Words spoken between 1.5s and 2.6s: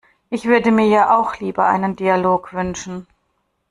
einen Dialog